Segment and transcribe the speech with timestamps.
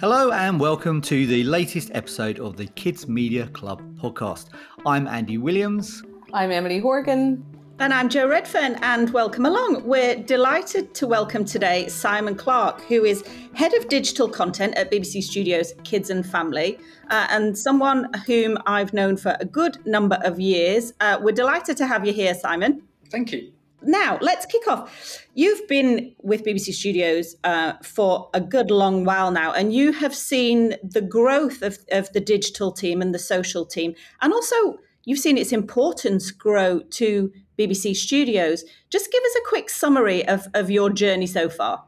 [0.00, 4.46] Hello and welcome to the latest episode of the Kids Media Club podcast.
[4.86, 6.04] I'm Andy Williams.
[6.32, 7.44] I'm Emily Horgan.
[7.80, 9.82] And I'm Jo Redfern, and welcome along.
[9.84, 13.24] We're delighted to welcome today Simon Clarke, who is
[13.54, 16.78] Head of Digital Content at BBC Studios Kids and Family,
[17.10, 20.92] uh, and someone whom I've known for a good number of years.
[21.00, 22.84] Uh, we're delighted to have you here, Simon.
[23.10, 23.50] Thank you.
[23.82, 25.26] Now, let's kick off.
[25.34, 30.14] You've been with BBC Studios uh, for a good long while now, and you have
[30.14, 35.20] seen the growth of, of the digital team and the social team, and also you've
[35.20, 38.64] seen its importance grow to BBC Studios.
[38.90, 41.84] Just give us a quick summary of, of your journey so far.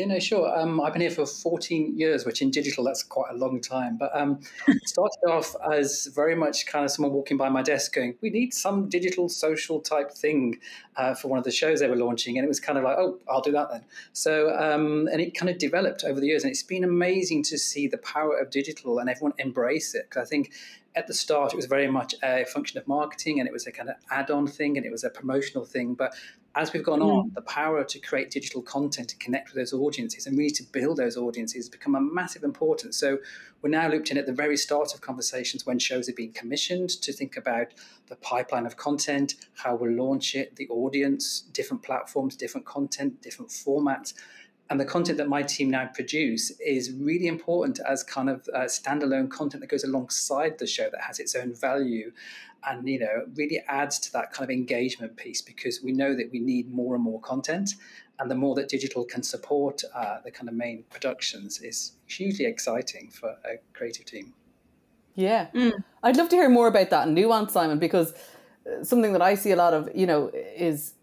[0.00, 0.58] Yeah, no, sure.
[0.58, 3.98] Um, I've been here for 14 years, which in digital, that's quite a long time.
[3.98, 4.40] But um,
[4.86, 8.54] started off as very much kind of someone walking by my desk going, we need
[8.54, 10.58] some digital social type thing
[10.96, 12.38] uh, for one of the shows they were launching.
[12.38, 13.84] And it was kind of like, oh, I'll do that then.
[14.14, 16.44] So, um, and it kind of developed over the years.
[16.44, 20.06] And it's been amazing to see the power of digital and everyone embrace it.
[20.08, 20.52] Because I think
[20.96, 23.72] at the start, it was very much a function of marketing and it was a
[23.72, 25.94] kind of add on thing and it was a promotional thing.
[25.94, 26.14] But
[26.56, 27.10] as we've gone mm.
[27.10, 30.64] on, the power to create digital content to connect with those audiences and really to
[30.64, 32.96] build those audiences has become a massive importance.
[32.96, 33.18] So
[33.62, 36.90] we're now looped in at the very start of conversations when shows are being commissioned
[37.02, 37.68] to think about
[38.08, 43.50] the pipeline of content, how we'll launch it, the audience, different platforms, different content, different
[43.50, 44.14] formats
[44.70, 48.60] and the content that my team now produce is really important as kind of uh,
[48.60, 52.12] standalone content that goes alongside the show that has its own value
[52.66, 56.30] and you know really adds to that kind of engagement piece because we know that
[56.32, 57.74] we need more and more content.
[58.18, 62.44] And the more that digital can support uh, the kind of main productions is hugely
[62.44, 64.34] exciting for a creative team.
[65.14, 65.46] Yeah.
[65.54, 65.72] Mm.
[66.02, 68.12] i'd love to hear more about that nuance simon because
[68.66, 70.94] uh, something that i see a lot of you know is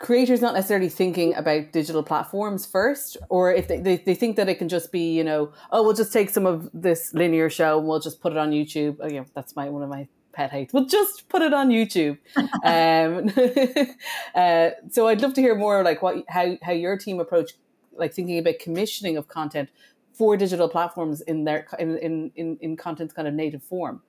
[0.00, 4.48] creators not necessarily thinking about digital platforms first or if they, they, they think that
[4.48, 7.78] it can just be you know oh we'll just take some of this linear show
[7.78, 8.96] and we'll just put it on youtube.
[9.00, 10.72] Oh yeah that's my one of my pet hates.
[10.72, 12.18] We'll just put it on youtube.
[12.62, 13.30] Um,
[14.34, 17.52] uh, so i'd love to hear more like what how, how your team approach
[17.92, 19.68] like thinking about commissioning of content
[20.12, 24.02] for digital platforms in their in in in, in content's kind of native form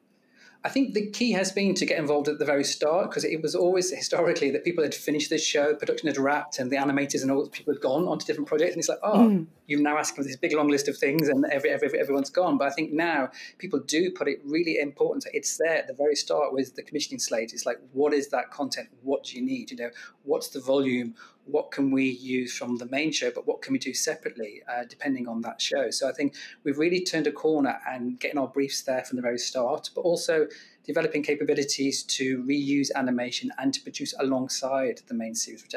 [0.63, 3.41] I think the key has been to get involved at the very start because it
[3.41, 7.23] was always historically that people had finished this show, production had wrapped, and the animators
[7.23, 8.73] and all the people had gone onto different projects.
[8.73, 9.47] And it's like, oh, mm.
[9.65, 12.59] you've now asked for this big long list of things, and every, every, everyone's gone.
[12.59, 15.25] But I think now people do put it really important.
[15.33, 17.53] It's there at the very start with the commissioning slate.
[17.53, 18.89] It's like, what is that content?
[19.01, 19.71] What do you need?
[19.71, 19.89] You know,
[20.23, 21.15] what's the volume?
[21.45, 24.83] What can we use from the main show, but what can we do separately uh,
[24.87, 25.89] depending on that show?
[25.89, 29.21] So I think we've really turned a corner and getting our briefs there from the
[29.21, 30.47] very start, but also
[30.83, 35.75] developing capabilities to reuse animation and to produce alongside the main series, which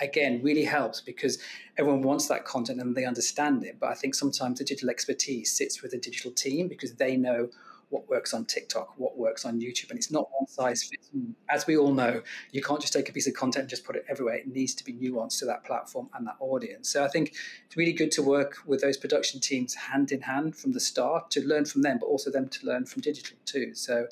[0.00, 1.38] again really helps because
[1.76, 3.76] everyone wants that content and they understand it.
[3.78, 7.50] But I think sometimes the digital expertise sits with the digital team because they know
[7.90, 11.22] what works on TikTok, what works on YouTube, and it's not one size fits all.
[11.48, 13.96] As we all know, you can't just take a piece of content and just put
[13.96, 14.36] it everywhere.
[14.36, 16.88] It needs to be nuanced to that platform and that audience.
[16.88, 17.34] So I think
[17.66, 21.30] it's really good to work with those production teams hand in hand from the start
[21.32, 23.74] to learn from them, but also them to learn from digital too.
[23.74, 24.06] So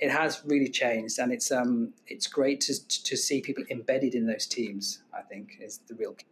[0.00, 4.26] it has really changed, and it's um it's great to to see people embedded in
[4.26, 5.02] those teams.
[5.12, 6.14] I think is the real.
[6.14, 6.24] key.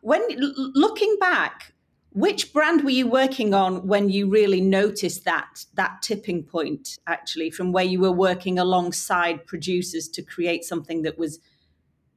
[0.00, 1.72] When looking back,
[2.14, 7.50] which brand were you working on when you really noticed that that tipping point actually
[7.50, 11.38] from where you were working alongside producers to create something that was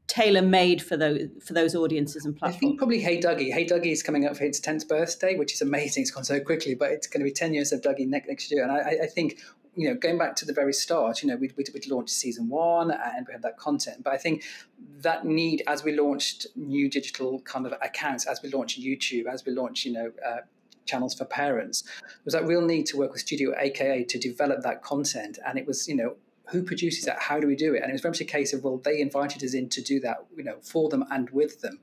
[0.07, 2.57] tailor made for those for those audiences and platforms?
[2.57, 3.51] I think probably Hey Duggee.
[3.51, 6.01] Hey Duggee is coming up for its tenth birthday, which is amazing.
[6.01, 8.51] It's gone so quickly, but it's going to be ten years of Duggee next next
[8.51, 8.63] year.
[8.63, 9.39] And I, I think
[9.75, 12.49] you know, going back to the very start, you know, we we we launched season
[12.49, 14.03] one and we had that content.
[14.03, 14.43] But I think
[15.01, 19.45] that need, as we launched new digital kind of accounts, as we launched YouTube, as
[19.45, 20.37] we launched, you know, uh,
[20.85, 21.83] channels for parents,
[22.23, 25.39] was that real need to work with Studio AKA to develop that content.
[25.45, 26.15] And it was, you know,
[26.49, 27.19] who produces that?
[27.19, 27.81] How do we do it?
[27.81, 29.99] And it was very much a case of, well, they invited us in to do
[30.01, 31.79] that, you know, for them and with them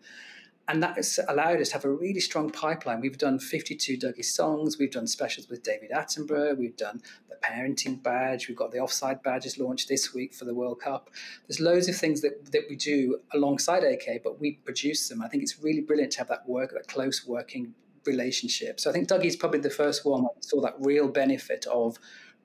[0.69, 3.01] and that has allowed us to have a really strong pipeline.
[3.01, 4.79] We've done 52 Duggee songs.
[4.79, 6.57] We've done specials with David Attenborough.
[6.57, 8.49] We've done the parenting badge.
[8.49, 11.11] We've got the offside badges launched this week for the World Cup.
[11.49, 15.23] There's loads of things that, that we do alongside AK, but we produce them.
[15.23, 17.75] I think it's really brilliant to have that work, that close working
[18.07, 18.79] relationship.
[18.79, 21.99] So I think Duggee's probably the first one that saw that real benefit of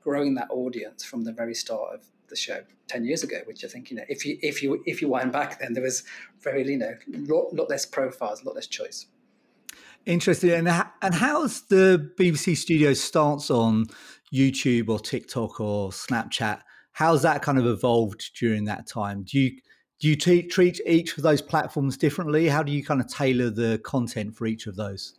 [0.03, 3.67] growing that audience from the very start of the show 10 years ago which i
[3.67, 6.03] think you know if you if you if you wind back then there was
[6.41, 9.07] very you know lot, lot less profiles a lot less choice.
[10.05, 10.51] Interesting.
[10.51, 13.87] And, and how's the bbc studios stance on
[14.33, 16.61] youtube or tiktok or snapchat?
[16.93, 19.23] How's that kind of evolved during that time?
[19.23, 19.59] Do you
[19.99, 22.47] do you t- treat each of those platforms differently?
[22.47, 25.15] How do you kind of tailor the content for each of those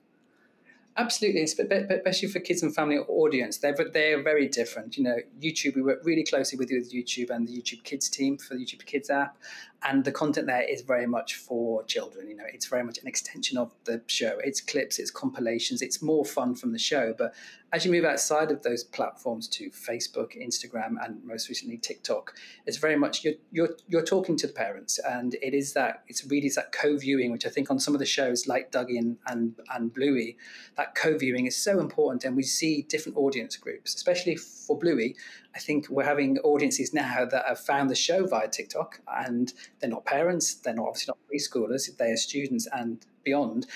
[1.01, 4.99] Absolutely, especially for kids and family audience, they're they're very different.
[4.99, 5.77] You know, YouTube.
[5.77, 8.85] We work really closely with, with YouTube and the YouTube Kids team for the YouTube
[8.85, 9.37] Kids app,
[9.85, 12.29] and the content there is very much for children.
[12.29, 14.39] You know, it's very much an extension of the show.
[14.43, 17.15] It's clips, it's compilations, it's more fun from the show.
[17.17, 17.35] But
[17.73, 22.35] as you move outside of those platforms to Facebook, Instagram, and most recently TikTok,
[22.67, 26.25] it's very much you're you're you're talking to the parents, and it is that it's
[26.27, 29.55] really that co-viewing, which I think on some of the shows like Duggee and and,
[29.73, 30.37] and Bluey,
[30.77, 35.15] that co-viewing is so important, and we see different audience groups, especially for Bluey.
[35.59, 39.91] I think we're having audiences now that have found the show via TikTok, and they're
[39.91, 43.67] not parents, they're not obviously not preschoolers, they are students and beyond,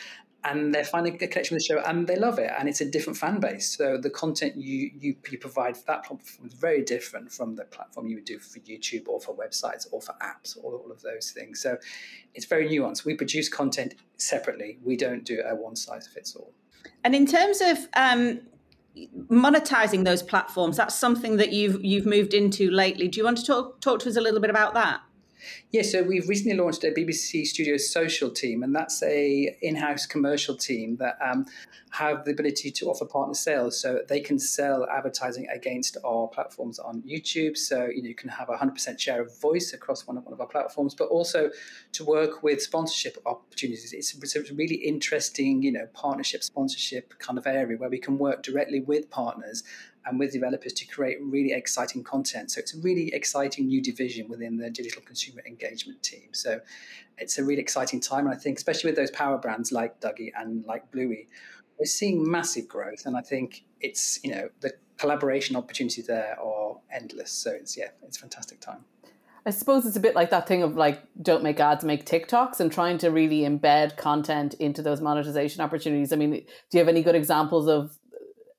[0.45, 2.85] and they're finding a connection with the show, and they love it, and it's a
[2.85, 3.77] different fan base.
[3.77, 7.65] So the content you you, you provide for that platform is very different from the
[7.65, 11.03] platform you would do for YouTube or for websites or for apps or all of
[11.03, 11.61] those things.
[11.61, 11.79] So
[12.37, 13.05] it's very nuanced.
[13.05, 14.79] We produce content separately.
[14.85, 16.53] We don't do a one size fits all.
[17.03, 18.41] And in terms of um,
[19.31, 23.09] monetizing those platforms, that's something that you've you've moved into lately.
[23.09, 25.01] Do you want to talk talk to us a little bit about that?
[25.71, 30.57] Yeah, so we've recently launched a BBC Studios social team, and that's a in-house commercial
[30.57, 31.47] team that um,
[31.91, 36.79] have the ability to offer partner sales, so they can sell advertising against our platforms
[36.79, 37.57] on YouTube.
[37.57, 40.25] So you know you can have a hundred percent share of voice across one of
[40.25, 41.51] one of our platforms, but also
[41.93, 43.93] to work with sponsorship opportunities.
[43.93, 48.19] It's, it's a really interesting, you know, partnership sponsorship kind of area where we can
[48.19, 49.63] work directly with partners
[50.07, 52.51] and with developers to create really exciting content.
[52.51, 56.29] So it's a really exciting new division within the digital consumer engagement team.
[56.33, 56.61] So
[57.19, 58.27] it's a really exciting time.
[58.27, 61.29] And I think, especially with those power brands like Duggee and like Bluey,
[61.79, 63.07] we're seeing massive growth.
[63.07, 67.31] And I think it's, you know, the collaboration opportunities there are endless.
[67.31, 68.85] So it's, yeah, it's a fantastic time.
[69.45, 72.61] I suppose it's a bit like that thing of like, don't make ads, make TikToks,
[72.61, 76.13] and trying to really embed content into those monetization opportunities.
[76.13, 77.99] I mean, do you have any good examples of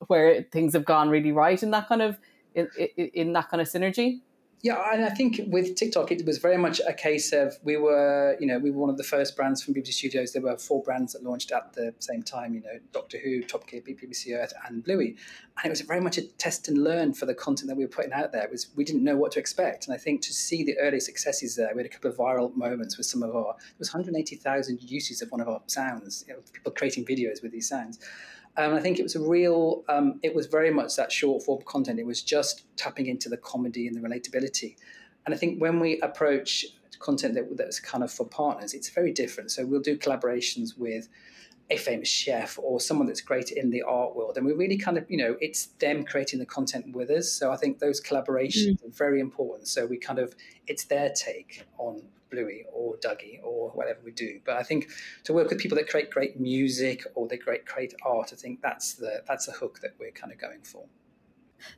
[0.10, 2.18] where things have gone really right in that kind of
[2.56, 2.68] in,
[2.98, 4.22] in, that kind of synergy?
[4.64, 8.38] Yeah, and I think with TikTok, it was very much a case of we were,
[8.40, 10.32] you know, we were one of the first brands from BBC Studios.
[10.32, 13.68] There were four brands that launched at the same time, you know, Doctor Who, Top
[13.68, 15.18] Gear, BBC Earth, and Bluey.
[15.58, 17.90] And it was very much a test and learn for the content that we were
[17.90, 18.46] putting out there.
[18.46, 21.02] It was we didn't know what to expect, and I think to see the early
[21.02, 23.56] successes there, we had a couple of viral moments with some of our.
[23.58, 26.24] There was 180,000 uses of one of our sounds.
[26.26, 28.00] You know, people creating videos with these sounds.
[28.56, 31.64] Um, I think it was a real, um, it was very much that short form
[31.66, 32.00] content.
[32.00, 34.76] It was just tapping into the comedy and the relatability.
[35.26, 36.66] And I think when we approach
[37.00, 39.52] content that, that's kind of for partners, it's very different.
[39.52, 41.10] So we'll do collaborations with
[41.70, 44.38] a famous chef or someone that's great in the art world.
[44.38, 47.32] And we really kind of, you know, it's them creating the content with us.
[47.32, 48.86] So I think those collaborations mm.
[48.86, 49.68] are very important.
[49.68, 50.36] So we kind of,
[50.68, 52.04] it's their take on
[52.34, 54.40] Bluey or Duggee or whatever we do.
[54.46, 54.90] But I think
[55.24, 58.62] to work with people that create great music or they create great art, I think
[58.62, 60.86] that's the that's the hook that we're kind of going for.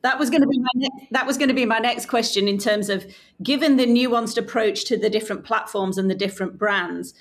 [0.01, 2.47] That was going to be my ne- that was going to be my next question
[2.47, 3.05] in terms of
[3.43, 7.13] given the nuanced approach to the different platforms and the different brands.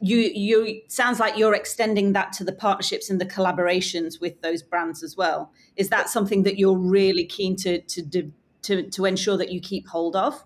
[0.00, 4.62] You you sounds like you're extending that to the partnerships and the collaborations with those
[4.62, 5.52] brands as well.
[5.76, 9.88] Is that something that you're really keen to to to to ensure that you keep
[9.88, 10.44] hold of?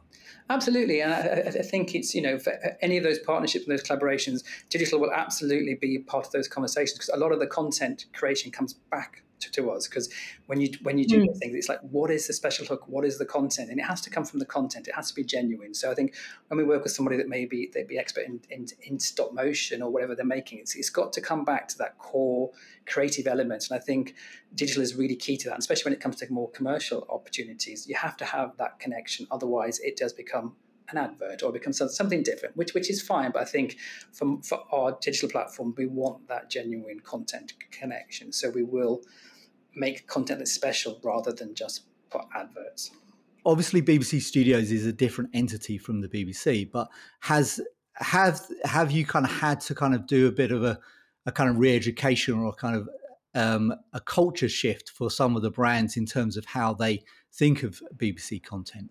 [0.49, 3.77] Absolutely, and I, I, think it's you know for uh, any of those partnerships and
[3.77, 7.49] those collaborations, digital will absolutely be part of those conversations because a lot of the
[7.49, 10.09] content creation comes back to, to us because
[10.47, 11.37] when you when you do mm.
[11.39, 12.85] things it's like what is the special hook?
[12.87, 13.71] What is the content?
[13.71, 14.89] And it has to come from the content.
[14.89, 15.75] It has to be genuine.
[15.75, 16.15] So i think
[16.49, 19.83] when we work with somebody that maybe they'd be expert in, in, in stop motion
[19.83, 22.51] or whatever they're making it's, it's got to come back to that core
[22.87, 23.67] creative element.
[23.71, 24.15] And i think
[24.55, 27.89] digital is really key to that especially when it comes to more commercial opportunities.
[27.89, 30.57] You have to have that connection otherwise it does become
[30.91, 33.31] an advert or becomes something different, which which is fine.
[33.33, 33.77] But I think
[34.13, 38.33] for, for our digital platform, we want that genuine content connection.
[38.33, 39.03] So we will
[39.75, 42.91] make content that's special rather than just put adverts.
[43.45, 46.89] Obviously, BBC Studios is a different entity from the BBC, but
[47.21, 47.61] has
[47.95, 50.79] have have you kind of had to kind of do a bit of a,
[51.27, 52.89] a kind of re-education or a kind of
[53.35, 57.63] um, a culture shift for some of the brands in terms of how they think
[57.63, 58.91] of BBC content?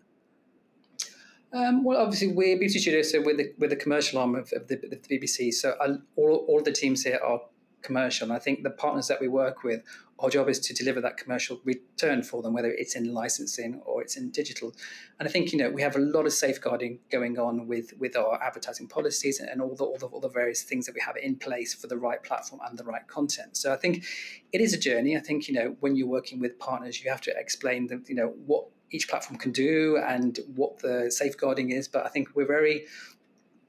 [1.54, 4.68] Um, well, obviously, we're BBC Studios, so we're the, we're the commercial arm of, of,
[4.68, 5.54] the, of the, BBC.
[5.54, 5.76] So
[6.16, 7.40] all, all the teams here are
[7.86, 8.26] commercial.
[8.26, 9.82] And I think the partners that we work with,
[10.20, 14.02] our job is to deliver that commercial return for them, whether it's in licensing or
[14.02, 14.74] it's in digital.
[15.20, 18.16] And I think you know we have a lot of safeguarding going on with with
[18.16, 21.18] our advertising policies and all the all the, all the various things that we have
[21.18, 23.58] in place for the right platform and the right content.
[23.58, 24.06] So I think
[24.54, 25.18] it is a journey.
[25.18, 28.16] I think you know when you're working with partners, you have to explain them, you
[28.16, 31.88] know what each platform can do and what the safeguarding is.
[31.88, 32.86] But I think we're very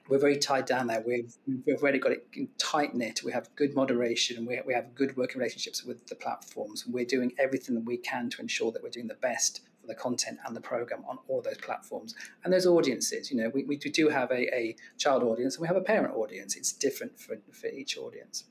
[0.08, 1.02] we're very tied down there.
[1.04, 1.34] We've,
[1.66, 3.22] we've already got it tight knit.
[3.24, 4.46] We have good moderation.
[4.46, 6.86] We, we have good working relationships with the platforms.
[6.86, 9.94] We're doing everything that we can to ensure that we're doing the best for the
[9.94, 12.14] content and the program on all those platforms.
[12.44, 15.68] And those audiences, you know, we, we do have a, a child audience and we
[15.68, 16.56] have a parent audience.
[16.56, 18.44] It's different for, for each audience.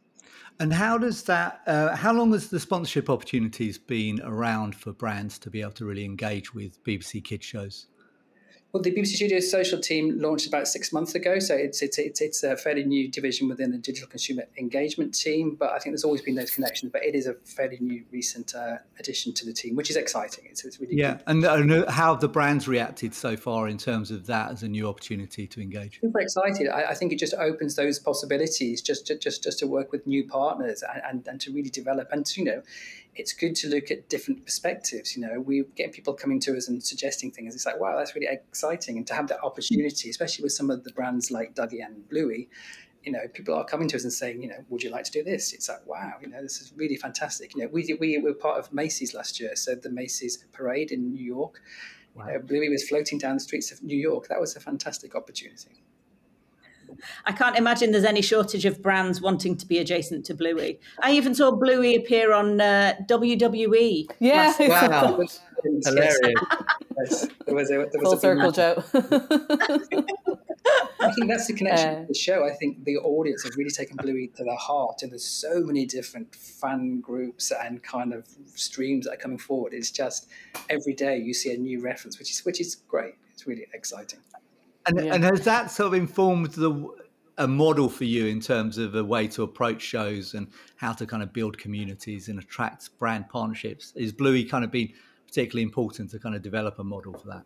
[0.60, 1.62] And how does that?
[1.68, 5.86] Uh, how long has the sponsorship opportunities been around for brands to be able to
[5.86, 7.88] really engage with BBC Kids shows?
[8.76, 12.20] Well, the BBC Studios social team launched about six months ago, so it's it's it's,
[12.20, 15.56] it's a fairly new division within the digital consumer engagement team.
[15.56, 16.92] But I think there's always been those connections.
[16.92, 20.44] But it is a fairly new, recent uh, addition to the team, which is exciting.
[20.50, 21.20] It's, it's really yeah.
[21.26, 24.68] And, and how have the brands reacted so far in terms of that as a
[24.68, 26.02] new opportunity to engage?
[26.02, 26.68] Super excited.
[26.68, 30.28] I, I think it just opens those possibilities, just just just to work with new
[30.28, 32.10] partners and, and, and to really develop.
[32.12, 32.62] And to, you know,
[33.16, 35.16] it's good to look at different perspectives.
[35.16, 37.56] You know, we get people coming to us and suggesting things.
[37.56, 38.98] It's like, wow, that's really exciting.
[38.98, 42.50] And to have that opportunity, especially with some of the brands like Duggee and Bluey,
[43.04, 45.12] you know, people are coming to us and saying, you know, would you like to
[45.12, 45.54] do this?
[45.54, 47.56] It's like, wow, you know, this is really fantastic.
[47.56, 51.12] You know, we we were part of Macy's last year, so the Macy's parade in
[51.12, 51.62] New York.
[52.16, 52.28] Wow.
[52.28, 54.28] You know, Bluey was floating down the streets of New York.
[54.28, 55.85] That was a fantastic opportunity.
[57.26, 60.80] I can't imagine there's any shortage of brands wanting to be adjacent to Bluey.
[61.02, 64.10] I even saw Bluey appear on uh, WWE.
[64.20, 65.26] Yeah, wow,
[65.86, 66.40] hilarious.
[66.98, 67.28] yes.
[67.46, 68.86] There was a, there was Full circle, joke.
[71.00, 72.46] I think that's the connection uh, with the show.
[72.46, 75.86] I think the audience have really taken Bluey to their heart, and there's so many
[75.86, 79.74] different fan groups and kind of streams that are coming forward.
[79.74, 80.28] It's just
[80.70, 83.16] every day you see a new reference, which is which is great.
[83.34, 84.20] It's really exciting.
[84.88, 85.14] And, yeah.
[85.16, 86.90] and has that sort of informed the
[87.38, 91.06] a model for you in terms of a way to approach shows and how to
[91.06, 93.94] kind of build communities and attract brand partnerships?
[93.96, 94.92] Is Bluey kind of been
[95.28, 97.44] particularly important to kind of develop a model for that?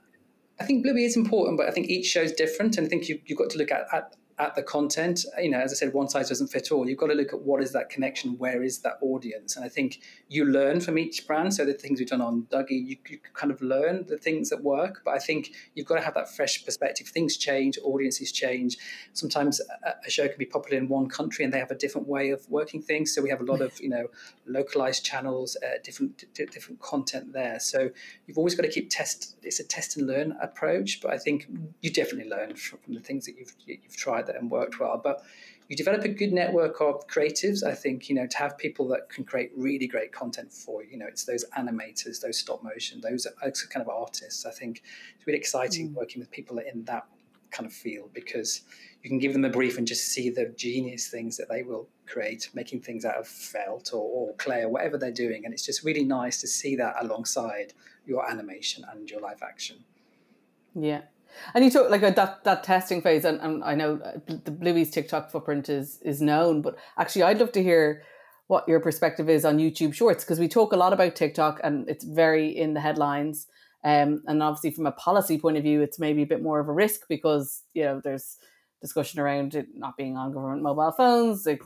[0.59, 3.07] I think Bluey is important, but I think each show is different, and I think
[3.07, 5.25] you, have got to look at, at at the content.
[5.37, 6.87] You know, as I said, one size doesn't fit all.
[6.87, 9.69] You've got to look at what is that connection, where is that audience, and I
[9.69, 11.53] think you learn from each brand.
[11.53, 14.63] So the things we've done on Duggee, you, you kind of learn the things that
[14.63, 15.01] work.
[15.03, 17.07] But I think you've got to have that fresh perspective.
[17.07, 18.77] Things change, audiences change.
[19.13, 22.31] Sometimes a, show can be popular in one country and they have a different way
[22.31, 23.13] of working things.
[23.13, 24.07] So we have a lot of you know
[24.47, 27.59] localized channels, uh, different d- different content there.
[27.59, 27.89] So
[28.25, 29.35] you've always got to keep test.
[29.43, 31.47] It's a test and learn approach, but I think
[31.81, 34.99] you definitely learn from, from the things that you've you've tried that and worked well.
[35.03, 35.21] But
[35.67, 37.63] you develop a good network of creatives.
[37.63, 40.91] I think you know to have people that can create really great content for you.
[40.91, 43.27] You know, it's those animators, those stop motion, those
[43.69, 44.45] kind of artists.
[44.45, 44.81] I think
[45.15, 45.93] it's really exciting mm.
[45.93, 47.05] working with people in that
[47.51, 48.61] kind of field because
[49.03, 51.87] you can give them a brief and just see the genius things that they will
[52.05, 55.45] create, making things out of felt or, or clay or whatever they're doing.
[55.45, 57.73] And it's just really nice to see that alongside
[58.05, 59.77] your animation and your live action.
[60.75, 61.01] Yeah,
[61.53, 64.91] and you talk like that that testing phase, and, and I know uh, the Bluey's
[64.91, 68.03] TikTok footprint is is known, but actually, I'd love to hear
[68.47, 71.87] what your perspective is on YouTube Shorts because we talk a lot about TikTok, and
[71.89, 73.47] it's very in the headlines.
[73.83, 76.67] Um, and obviously, from a policy point of view, it's maybe a bit more of
[76.67, 78.37] a risk because you know there's
[78.81, 81.45] discussion around it not being on government mobile phones.
[81.47, 81.59] It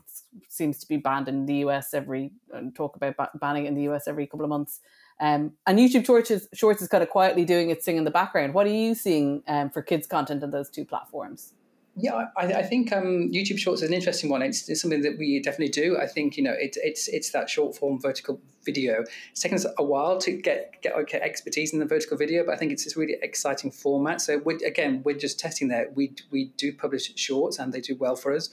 [0.50, 2.32] seems to be banned in the US every
[2.76, 4.80] talk about banning it in the US every couple of months.
[5.24, 8.12] Um, and YouTube Shorts is, Shorts is kind of quietly doing its thing in the
[8.12, 8.54] background.
[8.54, 11.54] What are you seeing um, for kids' content on those two platforms?
[11.96, 14.42] Yeah, I, I think um, YouTube Shorts is an interesting one.
[14.42, 15.98] It's, it's, something that we definitely do.
[15.98, 19.06] I think you know it, it's it's that short form vertical video.
[19.32, 22.56] It's taken us a while to get get, get expertise in the vertical video, but
[22.56, 24.20] I think it's this really exciting format.
[24.22, 25.96] So we're, again, we're just testing that.
[25.96, 28.50] We we do publish shorts, and they do well for us.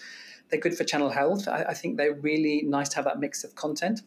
[0.50, 1.48] They're good for channel health.
[1.48, 4.02] I, I think they're really nice to have that mix of content.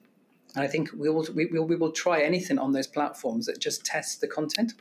[0.55, 3.59] And I think we will we will we will try anything on those platforms that
[3.59, 4.73] just test the content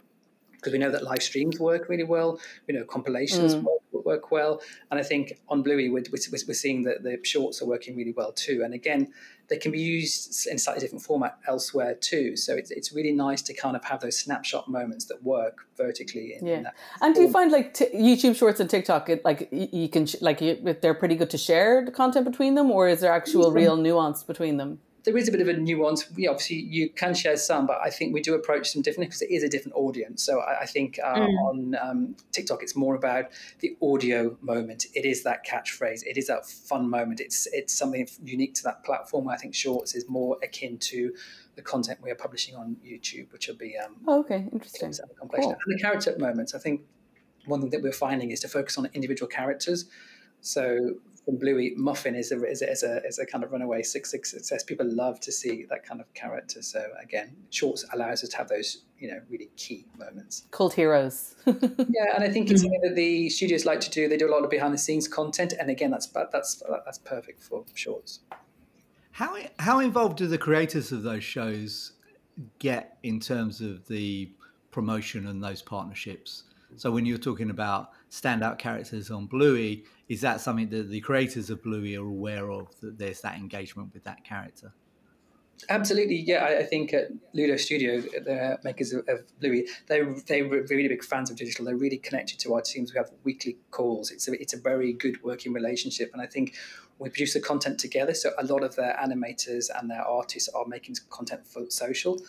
[0.63, 2.39] because we know that live streams work really well.
[2.69, 3.63] We know compilations mm.
[3.65, 7.67] work, work, well, and I think on Bluey we're, we're seeing that the shorts are
[7.67, 8.63] working really well too.
[8.65, 9.13] And again,
[9.49, 12.37] they can be used in slightly different format elsewhere too.
[12.37, 16.35] So it's, it's really nice to kind of have those snapshot moments that work vertically.
[16.39, 16.59] In, yeah.
[16.59, 16.67] In
[17.01, 20.17] and do you find like t- YouTube Shorts and TikTok, it, like you can sh-
[20.21, 23.51] like you, they're pretty good to share the content between them, or is there actual
[23.51, 24.79] real nuance between them?
[25.05, 26.11] There is a bit of a nuance.
[26.13, 29.23] We obviously you can share some, but I think we do approach them differently because
[29.23, 30.23] it is a different audience.
[30.23, 31.49] So I, I think uh, mm.
[31.49, 33.27] on um, TikTok, it's more about
[33.61, 34.87] the audio moment.
[34.95, 36.05] It is that catchphrase.
[36.07, 37.21] It is that fun moment.
[37.21, 39.29] It's it's something unique to that platform.
[39.29, 41.13] I think Shorts is more akin to
[41.57, 44.93] the content we are publishing on YouTube, which will be um, oh, okay, interesting.
[44.93, 45.51] Cool.
[45.51, 46.55] And the character moments.
[46.55, 46.83] I think
[47.47, 49.87] one thing that we're finding is to focus on individual characters
[50.43, 53.83] So from Bluey, Muffin is a, is a, is a, is a kind of runaway
[53.83, 54.63] success.
[54.65, 56.63] People love to see that kind of character.
[56.63, 60.47] So again, shorts allows us to have those, you know, really key moments.
[60.51, 61.37] Cult heroes.
[61.47, 64.09] yeah, and I think it's something that the studios like to do.
[64.09, 67.43] They do a lot of behind the scenes content, and again, that's that's that's perfect
[67.43, 68.21] for shorts.
[69.13, 71.93] How how involved do the creators of those shows
[72.59, 74.31] get in terms of the
[74.71, 76.45] promotion and those partnerships?
[76.77, 81.49] So when you're talking about standout characters on Bluey, is that something that the creators
[81.49, 84.73] of Bluey are aware of that there's that engagement with that character?
[85.69, 86.45] Absolutely, yeah.
[86.45, 90.89] I, I think at Ludo Studio, the makers of, of Bluey, they they were really
[90.89, 91.65] big fans of digital.
[91.65, 92.93] They're really connected to our teams.
[92.93, 94.11] We have weekly calls.
[94.11, 96.57] It's a it's a very good working relationship, and I think
[96.99, 98.13] we produce the content together.
[98.13, 102.21] So a lot of their animators and their artists are making content for social.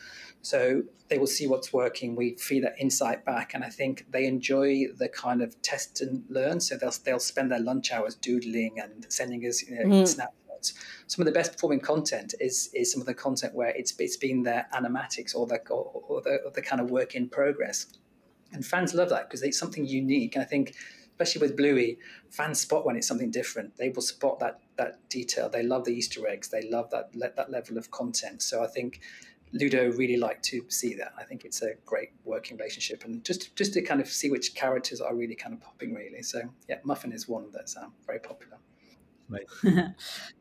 [0.44, 2.16] So they will see what's working.
[2.16, 6.24] We feed that insight back, and I think they enjoy the kind of test and
[6.30, 6.60] learn.
[6.60, 10.08] So they'll they'll spend their lunch hours doodling and sending us you know, mm.
[10.08, 10.74] snapshots.
[11.08, 14.18] Some of the best performing content is is some of the content where it's it's
[14.18, 17.86] been their animatics or the or, or the, or the kind of work in progress,
[18.52, 20.36] and fans love that because it's something unique.
[20.36, 20.76] And I think
[21.14, 22.00] especially with Bluey,
[22.32, 23.78] fans spot when it's something different.
[23.78, 25.48] They will spot that that detail.
[25.48, 26.50] They love the Easter eggs.
[26.50, 28.42] They love that that level of content.
[28.42, 29.00] So I think
[29.54, 31.14] Ludo really like to see that.
[31.18, 34.56] I think it's a great working relationship, and just just to kind of see which
[34.56, 36.24] characters are really kind of popping, really.
[36.24, 38.58] So yeah, Muffin is one that's um, very popular.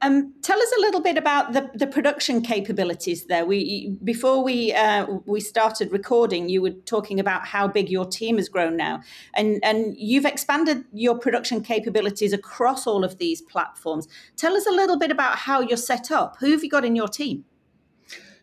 [0.02, 3.44] um, tell us a little bit about the, the production capabilities there.
[3.46, 8.36] We before we uh, we started recording, you were talking about how big your team
[8.38, 9.00] has grown now,
[9.34, 14.08] and and you've expanded your production capabilities across all of these platforms.
[14.36, 16.36] Tell us a little bit about how you're set up.
[16.40, 17.44] Who have you got in your team?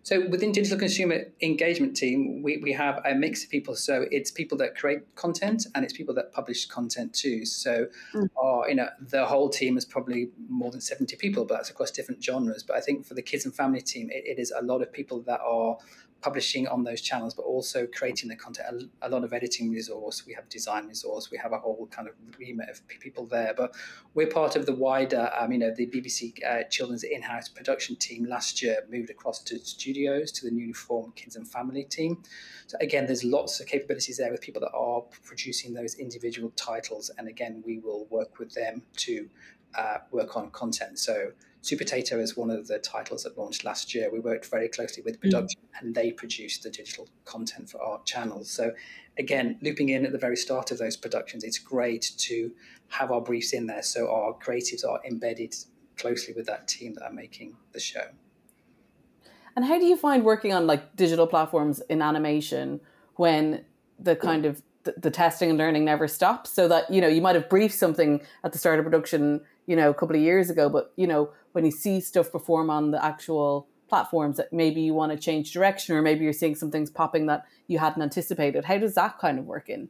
[0.09, 3.75] So within digital consumer engagement team, we, we have a mix of people.
[3.75, 7.45] So it's people that create content and it's people that publish content too.
[7.45, 7.85] So
[8.15, 8.27] mm.
[8.35, 11.91] our, you know, the whole team is probably more than 70 people, but that's across
[11.91, 12.63] different genres.
[12.63, 14.91] But I think for the kids and family team, it, it is a lot of
[14.91, 15.77] people that are
[16.21, 18.89] publishing on those channels, but also creating the content.
[19.01, 20.25] A, lot of editing resource.
[20.25, 21.31] We have design resource.
[21.31, 23.53] We have a whole kind of remit of people there.
[23.55, 23.73] But
[24.13, 28.25] we're part of the wider, um, you know, the BBC uh, Children's in-house production team.
[28.25, 32.21] Last year, moved across to studios to the newly formed Kids and Family team.
[32.67, 37.09] So again, there's lots of capabilities there with people that are producing those individual titles.
[37.17, 39.29] And again, we will work with them to
[39.75, 40.99] uh, work on content.
[40.99, 44.09] So Supertato is one of the titles that launched last year.
[44.11, 45.21] We worked very closely with mm.
[45.21, 45.81] production mm.
[45.81, 48.49] and they produced the digital content for our channels.
[48.49, 48.71] So,
[49.17, 52.51] again, looping in at the very start of those productions, it's great to
[52.89, 55.53] have our briefs in there so our creatives are embedded
[55.97, 58.05] closely with that team that are making the show.
[59.55, 62.79] And how do you find working on like digital platforms in animation
[63.15, 63.65] when
[63.99, 66.51] the kind of the, the testing and learning never stops?
[66.51, 69.75] So that, you know, you might have briefed something at the start of production you
[69.75, 70.67] know, a couple of years ago.
[70.67, 74.95] But, you know, when you see stuff perform on the actual platforms that maybe you
[74.95, 78.65] want to change direction or maybe you're seeing some things popping that you hadn't anticipated,
[78.65, 79.89] how does that kind of work in?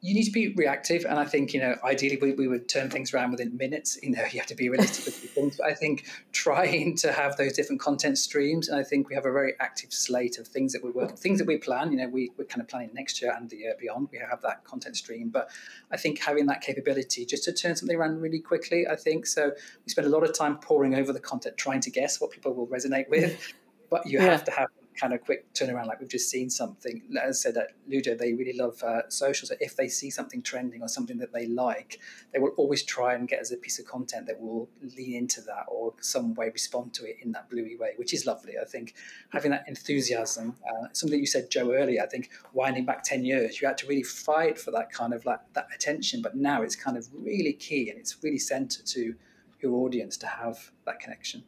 [0.00, 1.04] You need to be reactive.
[1.04, 3.98] And I think, you know, ideally we, we would turn things around within minutes.
[4.02, 5.56] You know, you have to be realistic with things.
[5.56, 9.26] But I think trying to have those different content streams, and I think we have
[9.26, 11.90] a very active slate of things that we work, things that we plan.
[11.90, 14.08] You know, we, we're kind of planning next year and the year beyond.
[14.12, 15.30] We have that content stream.
[15.30, 15.50] But
[15.90, 19.26] I think having that capability just to turn something around really quickly, I think.
[19.26, 19.50] So
[19.84, 22.54] we spend a lot of time poring over the content, trying to guess what people
[22.54, 23.52] will resonate with.
[23.90, 24.26] But you yeah.
[24.26, 27.02] have to have kind of quick turnaround, like we've just seen something.
[27.22, 29.46] As I said at Ludo, they really love uh, social.
[29.46, 32.00] So if they see something trending or something that they like,
[32.32, 35.40] they will always try and get us a piece of content that will lean into
[35.42, 38.54] that or some way respond to it in that bluey way, which is lovely.
[38.60, 38.94] I think
[39.30, 43.60] having that enthusiasm, uh, something you said, Jo, earlier, I think winding back 10 years,
[43.60, 46.22] you had to really fight for that kind of like that attention.
[46.22, 49.14] But now it's kind of really key and it's really centered to
[49.60, 51.44] your audience to have that connection.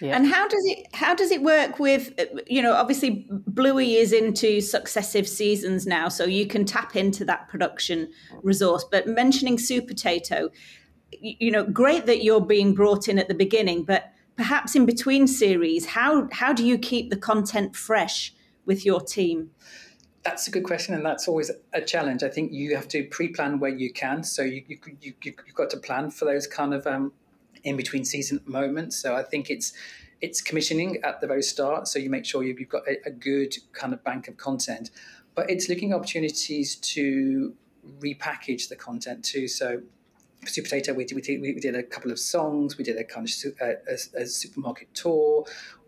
[0.00, 0.16] Yeah.
[0.16, 2.12] And how does it how does it work with
[2.46, 7.48] you know obviously Bluey is into successive seasons now, so you can tap into that
[7.48, 8.10] production
[8.42, 8.84] resource.
[8.90, 10.50] But mentioning Supertato,
[11.20, 15.26] you know, great that you're being brought in at the beginning, but perhaps in between
[15.26, 18.34] series, how how do you keep the content fresh
[18.66, 19.50] with your team?
[20.24, 22.22] That's a good question, and that's always a challenge.
[22.22, 25.68] I think you have to pre-plan where you can, so you, you, you, you've got
[25.70, 27.12] to plan for those kind of um,
[27.64, 28.96] in between season moments.
[28.96, 29.72] So I think it's
[30.20, 33.54] it's commissioning at the very start, so you make sure you've got a, a good
[33.72, 34.90] kind of bank of content.
[35.34, 37.54] But it's looking opportunities to
[37.98, 39.48] repackage the content too.
[39.48, 39.82] So
[40.40, 43.04] for Supertato, we did, we, did, we did a couple of songs, we did a
[43.04, 45.44] kind of a, a supermarket tour,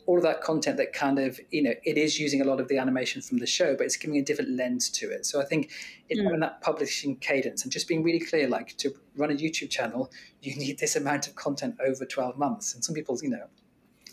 [0.06, 2.68] all of that content that kind of you know it is using a lot of
[2.68, 5.26] the animation from the show, but it's giving a different lens to it.
[5.26, 5.70] So I think
[6.08, 6.40] it's mm.
[6.40, 10.54] that publishing cadence and just being really clear, like to run a YouTube channel, you
[10.56, 12.74] need this amount of content over twelve months.
[12.74, 13.46] And some people, you know,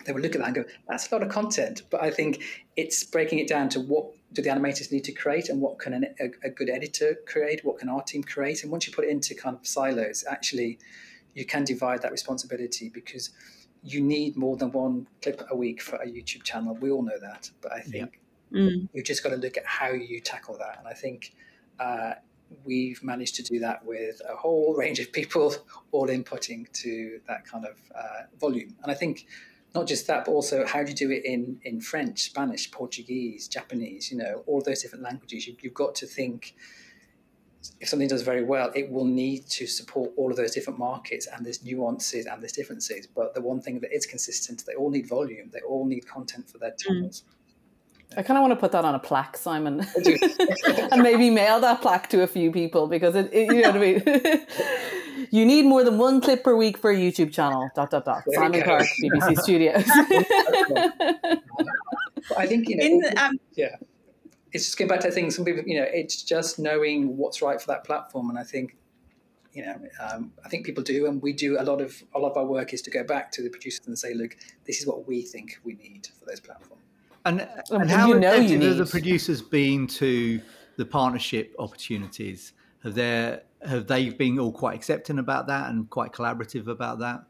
[0.06, 2.43] they would look at that and go, "That's a lot of content." But I think
[2.75, 5.93] it's breaking it down to what do the animators need to create and what can
[5.93, 9.06] an, a, a good editor create, what can our team create, and once you put
[9.06, 10.79] it into kind of silos, actually,
[11.36, 13.29] you can divide that responsibility because
[13.84, 16.76] you need more than one clip a week for a YouTube channel.
[16.76, 18.19] We all know that, but I think
[18.50, 18.62] yeah.
[18.62, 18.89] mm.
[18.93, 20.80] you've just got to look at how you tackle that.
[20.80, 21.34] And I think
[21.80, 22.13] uh,
[22.63, 25.54] we've managed to do that with a whole range of people
[25.91, 28.76] all inputting to that kind of uh, volume.
[28.84, 29.28] And I think
[29.76, 33.48] not just that, but also how do you do it in, in French, Spanish, Portuguese,
[33.48, 35.48] Japanese, you know, all those different languages.
[35.48, 36.56] You, you've got to think
[37.80, 41.28] if something does very well, it will need to support all of those different markets
[41.28, 43.08] and there's nuances and there's differences.
[43.08, 46.49] But the one thing that is consistent, they all need volume, they all need content
[46.49, 46.78] for their mm.
[46.78, 47.23] channels.
[48.15, 49.88] I kind of want to put that on a plaque, Simon,
[50.91, 53.78] and maybe mail that plaque to a few people because it, it you know what
[53.78, 55.28] I mean.
[55.32, 57.71] you need more than one clip per week for a YouTube channel.
[57.76, 58.21] Dot dot dot.
[58.28, 59.84] There Simon Clarke, BBC Studios.
[62.38, 62.86] I think you know.
[62.86, 63.78] In, um, yeah
[64.53, 65.31] it's just going back to the thing.
[65.31, 68.77] Some people, you know, it's just knowing what's right for that platform, and I think,
[69.51, 72.31] you know, um, I think people do, and we do a lot of a lot
[72.31, 74.87] of our work is to go back to the producers and say, look, this is
[74.87, 76.81] what we think we need for those platforms.
[77.25, 80.41] And, and how you know you have the producers been to
[80.77, 82.53] the partnership opportunities?
[82.83, 87.23] Have there have they been all quite accepting about that and quite collaborative about that?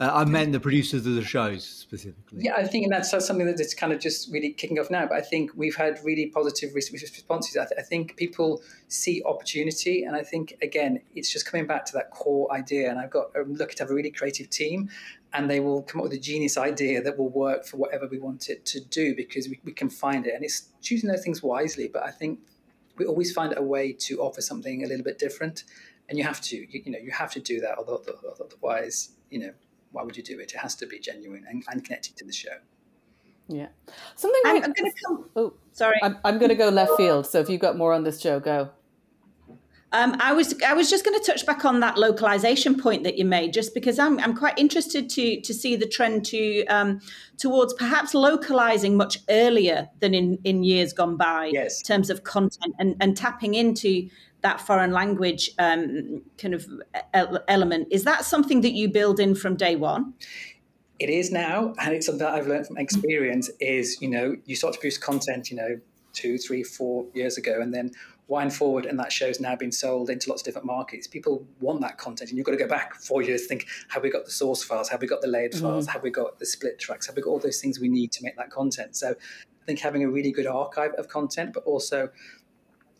[0.00, 2.42] Uh, I meant the producers of the shows specifically.
[2.42, 5.06] Yeah, I think that's something that it's kind of just really kicking off now.
[5.06, 7.56] But I think we've had really positive responses.
[7.56, 11.84] I, th- I, think people see opportunity, and I think again, it's just coming back
[11.86, 12.90] to that core idea.
[12.90, 14.88] And I've got I'm lucky to have a really creative team,
[15.32, 18.20] and they will come up with a genius idea that will work for whatever we
[18.20, 20.34] want it to do because we, we can find it.
[20.34, 21.90] And it's choosing those things wisely.
[21.92, 22.38] But I think
[22.98, 25.64] we always find a way to offer something a little bit different,
[26.08, 27.78] and you have to, you, you know, you have to do that.
[27.78, 28.04] Although
[28.40, 29.54] otherwise, you know
[29.92, 30.52] why would you do it?
[30.52, 32.58] It has to be genuine and, and connected to the show.
[33.48, 33.68] Yeah,
[34.16, 34.40] something.
[34.44, 35.30] I'm, I'm going to come.
[35.34, 35.98] Oh, sorry.
[36.02, 37.26] I'm, I'm going to go left field.
[37.26, 38.70] So if you've got more on this, Jo, go.
[39.90, 43.16] Um, I was I was just going to touch back on that localization point that
[43.16, 47.00] you made, just because I'm I'm quite interested to to see the trend to um,
[47.38, 51.46] towards perhaps localizing much earlier than in in years gone by.
[51.46, 51.80] Yes.
[51.80, 54.10] In terms of content and and tapping into
[54.48, 56.66] that foreign language um, kind of
[57.48, 57.88] element.
[57.90, 60.14] Is that something that you build in from day one?
[60.98, 63.50] It is now, and it's something that I've learned from experience.
[63.60, 65.78] Is you know you start to produce content, you know,
[66.12, 67.90] two, three, four years ago, and then
[68.26, 71.06] wind forward, and that show's now been sold into lots of different markets.
[71.06, 74.10] People want that content, and you've got to go back four years, think, have we
[74.10, 74.88] got the source files?
[74.88, 75.66] Have we got the layered mm-hmm.
[75.66, 75.86] files?
[75.88, 77.06] Have we got the split tracks?
[77.06, 78.96] Have we got all those things we need to make that content?
[78.96, 82.10] So I think having a really good archive of content, but also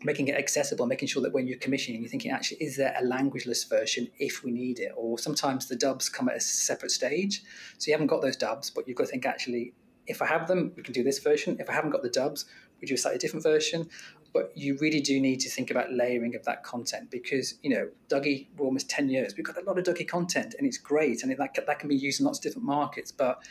[0.04, 3.04] making it accessible, making sure that when you're commissioning, you're thinking, actually, is there a
[3.04, 4.92] languageless version if we need it?
[4.96, 7.42] Or sometimes the dubs come at a separate stage.
[7.78, 9.74] So you haven't got those dubs, but you've got to think, actually,
[10.06, 11.56] if I have them, we can do this version.
[11.58, 12.46] If I haven't got the dubs,
[12.80, 13.88] we do a slightly different version.
[14.32, 17.88] But you really do need to think about layering of that content because, you know,
[18.08, 19.34] Duggee, we're almost 10 years.
[19.37, 21.22] We've got a lot of Duggee content and it's great.
[21.22, 23.11] And it, that, that can be used in lots of different markets.
[23.11, 23.42] But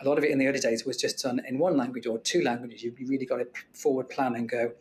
[0.00, 2.18] a lot of it in the early days was just done in one language or
[2.18, 2.82] two languages.
[2.82, 4.72] You really got to forward plan and go,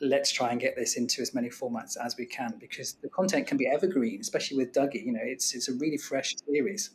[0.00, 3.46] let's try and get this into as many formats as we can because the content
[3.46, 5.04] can be evergreen, especially with Duggee.
[5.04, 6.90] You know, it's it's a really fresh series,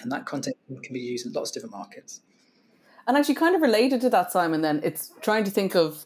[0.00, 2.20] and that content can be used in lots of different markets.
[3.06, 6.04] And actually, kind of related to that, Simon, then it's trying to think of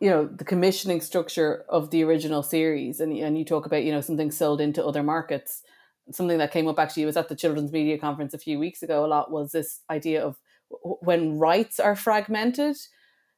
[0.00, 3.92] you know the commissioning structure of the original series, and and you talk about you
[3.92, 5.62] know something sold into other markets.
[6.10, 9.04] Something that came up actually was at the Children's Media Conference a few weeks ago.
[9.04, 10.36] A lot was this idea of
[11.00, 12.76] when rights are fragmented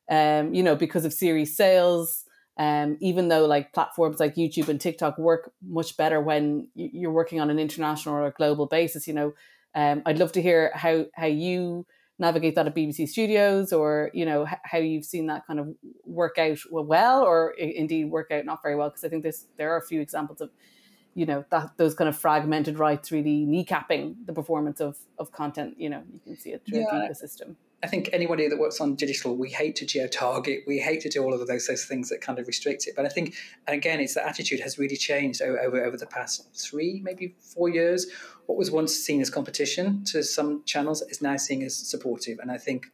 [0.09, 2.25] um, you know, because of series sales.
[2.57, 7.41] Um, even though like platforms like YouTube and TikTok work much better when you're working
[7.41, 9.35] on an international or a global basis, you know,
[9.75, 11.85] um, I'd love to hear how how you
[12.19, 16.39] navigate that at BBC Studios, or you know how you've seen that kind of work
[16.39, 18.89] out well, or indeed work out not very well.
[18.89, 20.51] Because I think there's there are a few examples of
[21.15, 25.75] you know that those kind of fragmented rights really kneecapping the performance of of content.
[25.79, 27.09] You know, you can see it through yeah.
[27.09, 27.57] the ecosystem.
[27.85, 31.11] I think anybody that works on digital, we hate to geo target, we hate to
[31.11, 32.95] do all of those those things that kind of restrict it.
[32.97, 33.35] But I think,
[33.69, 38.07] again, it's the attitude has really changed over, over, the past three, maybe four years.
[38.47, 42.39] What was once seen as competition to some channels is now seen as supportive.
[42.39, 42.87] And I think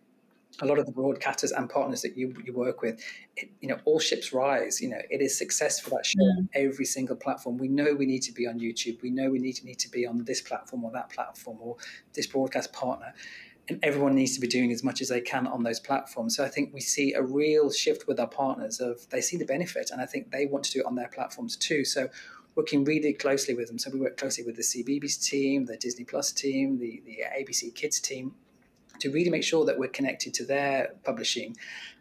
[0.61, 3.00] a lot of the broadcasters and partners that you, you work with,
[3.37, 4.81] it, you know, all ships rise.
[4.81, 6.48] You know, it is success for that show mm.
[6.55, 7.59] every single platform.
[7.59, 9.00] We know we need to be on YouTube.
[9.03, 11.76] We know we need to need to be on this platform or that platform or
[12.12, 13.14] this broadcast partner
[13.70, 16.37] and everyone needs to be doing as much as they can on those platforms.
[16.37, 19.44] So I think we see a real shift with our partners of they see the
[19.44, 21.85] benefit, and I think they want to do it on their platforms too.
[21.85, 22.09] So
[22.56, 23.78] working really closely with them.
[23.78, 27.72] So we work closely with the CBeebies team, the Disney Plus team, the the ABC
[27.72, 28.35] Kids team,
[28.98, 31.56] to really make sure that we're connected to their publishing,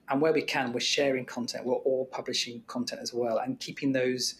[0.09, 1.65] and where we can, we're sharing content.
[1.65, 4.35] We're all publishing content as well, and keeping those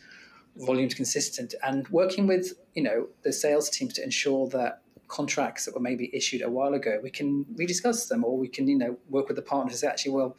[0.55, 5.73] volumes consistent, and working with you know the sales teams to ensure that contracts that
[5.73, 8.97] were maybe issued a while ago, we can rediscuss them, or we can you know
[9.09, 10.37] work with the partners to say actually, well,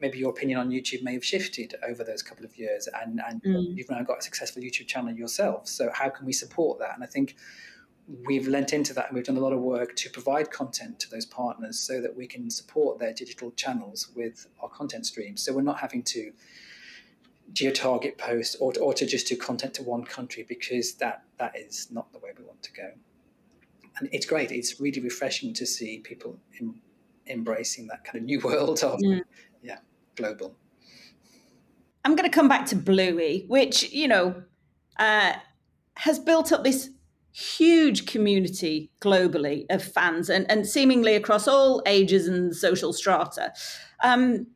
[0.00, 3.42] maybe your opinion on YouTube may have shifted over those couple of years, and and
[3.42, 3.76] mm.
[3.76, 5.66] you've now got a successful YouTube channel yourself.
[5.66, 6.94] So how can we support that?
[6.94, 7.36] And I think
[8.26, 11.08] we've lent into that and we've done a lot of work to provide content to
[11.08, 15.42] those partners so that we can support their digital channels with our content streams.
[15.42, 16.30] So we're not having to
[17.54, 21.88] geo-target posts or, or to just do content to one country because that that is
[21.90, 22.90] not the way we want to go
[23.98, 24.50] and it's great.
[24.50, 26.74] It's really refreshing to see people in,
[27.26, 29.22] embracing that kind of new world of mm.
[29.62, 29.78] yeah
[30.16, 30.56] global.
[32.04, 34.42] I'm going to come back to Bluey, which you know
[34.98, 35.34] uh,
[35.96, 36.90] has built up this
[37.32, 43.52] huge community globally of fans and, and seemingly across all ages and social strata.
[44.04, 44.46] Um,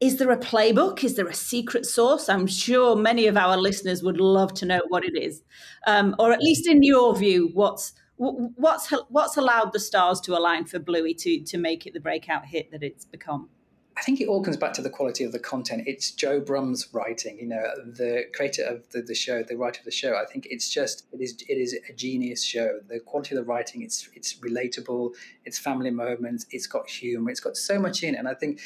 [0.00, 1.04] is there a playbook?
[1.04, 2.28] Is there a secret sauce?
[2.28, 5.42] I'm sure many of our listeners would love to know what it is,
[5.86, 10.64] um, or at least in your view, what's what's what's allowed the stars to align
[10.66, 13.48] for Bluey to to make it the breakout hit that it's become?
[13.96, 15.82] I think it all comes back to the quality of the content.
[15.86, 19.84] It's Joe Brumm's writing, you know, the creator of the, the show, the writer of
[19.84, 20.14] the show.
[20.14, 22.80] I think it's just it is it is a genius show.
[22.88, 27.40] The quality of the writing, it's it's relatable, it's family moments, it's got humor, it's
[27.40, 28.18] got so much in it.
[28.18, 28.60] And I think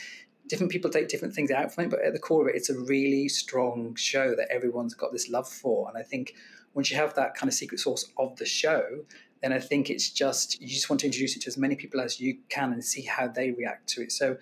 [0.48, 2.70] different people take different things out from it, but at the core of it, it's
[2.70, 5.88] a really strong show that everyone's got this love for.
[5.88, 6.34] And I think
[6.74, 9.04] once you have that kind of secret sauce of the show,
[9.44, 12.00] then I think it's just you just want to introduce it to as many people
[12.00, 14.10] as you can and see how they react to it.
[14.10, 14.38] So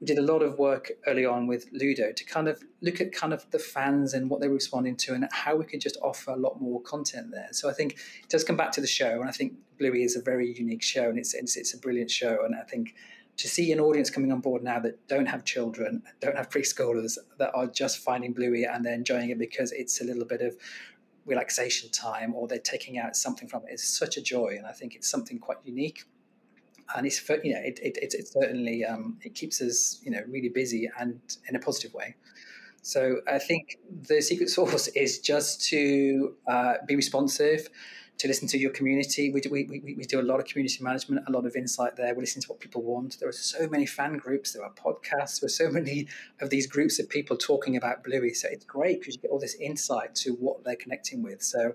[0.00, 3.12] we did a lot of work early on with Ludo to kind of look at
[3.12, 5.98] kind of the fans and what they were responding to and how we could just
[6.02, 7.48] offer a lot more content there.
[7.52, 10.16] So I think it does come back to the show, and I think Bluey is
[10.16, 12.94] a very unique show, and it's it's, it's a brilliant show, and I think
[13.36, 17.18] to see an audience coming on board now that don't have children, don't have preschoolers,
[17.36, 20.56] that are just finding Bluey and they're enjoying it because it's a little bit of
[21.26, 24.72] relaxation time or they're taking out something from it is such a joy and i
[24.72, 26.04] think it's something quite unique.
[26.94, 30.20] And it's you know it, it, it, it certainly um, it keeps us you know
[30.28, 32.14] really busy and in a positive way.
[32.82, 37.68] So i think the secret sauce is just to uh, be responsive
[38.18, 39.30] to listen to your community.
[39.30, 41.96] We do, we, we, we do a lot of community management, a lot of insight
[41.96, 42.14] there.
[42.14, 43.18] We listen to what people want.
[43.20, 46.08] There are so many fan groups, there are podcasts, there are so many
[46.40, 48.32] of these groups of people talking about Bluey.
[48.32, 51.42] So it's great because you get all this insight to what they're connecting with.
[51.42, 51.74] So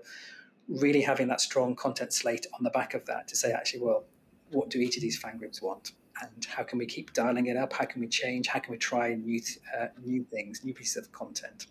[0.68, 4.04] really having that strong content slate on the back of that to say, actually, well,
[4.50, 5.92] what do each of these fan groups want?
[6.20, 7.72] And how can we keep dialing it up?
[7.72, 8.46] How can we change?
[8.46, 9.40] How can we try new
[9.78, 11.66] uh, new things, new pieces of content?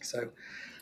[0.00, 0.20] So,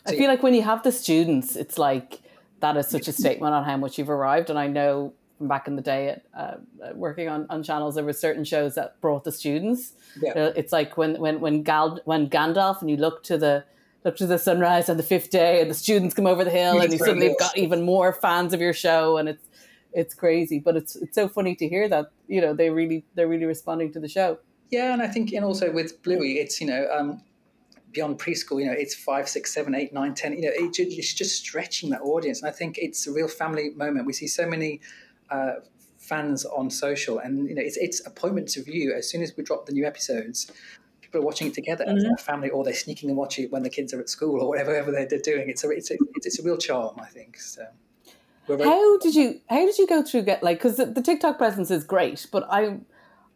[0.06, 2.20] so I feel like when you have the students, it's like
[2.64, 4.48] that is such a statement on how much you've arrived.
[4.48, 6.54] And I know from back in the day at uh,
[6.94, 9.92] working on, on channels, there were certain shows that brought the students.
[10.20, 10.52] Yeah.
[10.56, 13.64] It's like when when when Gal when Gandalf and you look to the
[14.04, 16.80] look to the sunrise on the fifth day, and the students come over the hill,
[16.80, 19.46] and you suddenly have got even more fans of your show, and it's
[19.92, 20.58] it's crazy.
[20.58, 23.92] But it's it's so funny to hear that you know they really they're really responding
[23.92, 24.38] to the show.
[24.70, 26.88] Yeah, and I think and also with Bluey, it's you know.
[26.96, 27.20] Um,
[27.94, 30.32] beyond preschool, you know, it's five, six, seven, eight, nine, ten.
[30.34, 33.70] You know, it, it's just stretching that audience, and I think it's a real family
[33.70, 34.06] moment.
[34.06, 34.80] We see so many
[35.30, 35.54] uh,
[35.98, 38.92] fans on social, and you know, it's it's appointment to view.
[38.92, 40.50] As soon as we drop the new episodes,
[41.00, 41.98] people are watching it together mm-hmm.
[41.98, 44.42] as a family, or they're sneaking and watching it when the kids are at school,
[44.42, 45.48] or whatever, whatever they're, doing.
[45.48, 47.38] It's a it's a it's, a real charm, I think.
[47.38, 47.64] So.
[48.48, 51.70] how did you how did you go through get like because the, the TikTok presence
[51.70, 52.80] is great, but I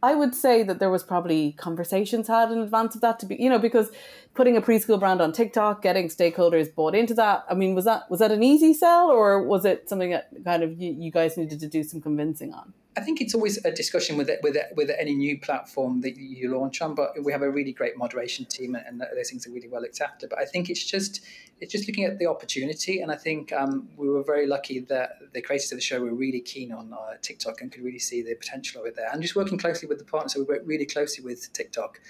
[0.02, 3.36] I would say that there was probably conversations had in advance of that to be,
[3.36, 3.90] you know, because
[4.34, 7.44] putting a preschool brand on TikTok, getting stakeholders bought into that.
[7.50, 10.62] I mean, was that was that an easy sell, or was it something that kind
[10.62, 12.72] of you, you guys needed to do some convincing on?
[12.96, 16.16] I think it's always a discussion with it, with it, with any new platform that
[16.16, 16.94] you launch on.
[16.94, 20.00] But we have a really great moderation team, and, those things are really well looked
[20.00, 20.26] after.
[20.26, 21.24] But I think it's just
[21.60, 25.32] it's just looking at the opportunity, and I think um, we were very lucky that
[25.32, 28.22] the creators of the show were really keen on uh, TikTok and could really see
[28.22, 29.08] the potential of it there.
[29.12, 32.00] And just working closely with the partners, so we worked really closely with TikTok,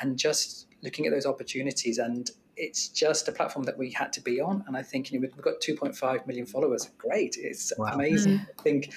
[0.00, 4.20] and just looking at those opportunities and it's just a platform that we had to
[4.20, 4.64] be on.
[4.66, 6.90] And I think you know, we've got 2.5 million followers.
[6.98, 7.36] Great.
[7.38, 7.92] It's wow.
[7.92, 8.38] amazing.
[8.38, 8.60] Mm-hmm.
[8.60, 8.92] I think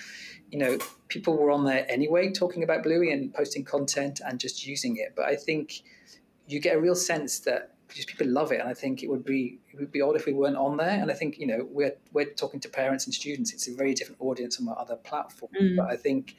[0.51, 0.77] you know,
[1.09, 5.13] people were on there anyway talking about Bluey and posting content and just using it.
[5.15, 5.83] But I think
[6.47, 9.25] you get a real sense that just people love it, and I think it would
[9.25, 11.01] be it would be odd if we weren't on there.
[11.01, 13.53] And I think you know we're we're talking to parents and students.
[13.53, 15.51] It's a very different audience on our other platform.
[15.59, 15.77] Mm.
[15.77, 16.35] But I think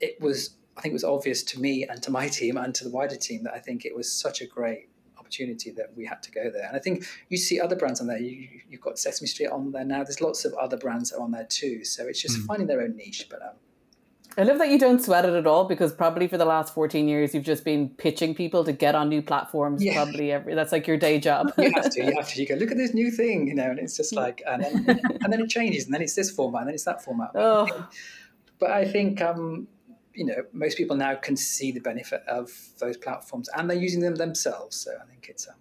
[0.00, 2.84] it was I think it was obvious to me and to my team and to
[2.84, 4.88] the wider team that I think it was such a great
[5.32, 6.66] opportunity that we had to go there.
[6.66, 8.18] And I think you see other brands on there.
[8.18, 10.04] You, have got Sesame Street on there now.
[10.04, 11.84] There's lots of other brands that are on there too.
[11.84, 12.46] So it's just mm.
[12.46, 13.26] finding their own niche.
[13.30, 13.54] But um,
[14.36, 17.08] I love that you don't sweat it at all because probably for the last 14
[17.08, 19.82] years you've just been pitching people to get on new platforms.
[19.82, 19.94] Yeah.
[19.94, 21.52] Probably every that's like your day job.
[21.56, 22.04] you have to.
[22.04, 22.40] You have to.
[22.40, 25.00] You go look at this new thing, you know, and it's just like, and then,
[25.22, 27.30] and then it changes, and then it's this format, and then it's that format.
[27.36, 27.88] Oh.
[28.58, 29.66] But I think, um,
[30.14, 34.00] you know, most people now can see the benefit of those platforms, and they're using
[34.00, 34.76] them themselves.
[34.76, 35.48] So I think it's.
[35.48, 35.54] Um,